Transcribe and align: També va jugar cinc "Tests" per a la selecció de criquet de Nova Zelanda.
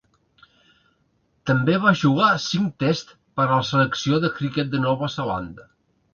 També 1.49 1.75
va 1.83 1.93
jugar 2.03 2.29
cinc 2.47 2.73
"Tests" 2.85 3.13
per 3.41 3.45
a 3.47 3.53
la 3.53 3.69
selecció 3.73 4.23
de 4.27 4.33
criquet 4.41 4.75
de 4.75 4.83
Nova 4.89 5.13
Zelanda. 5.21 5.71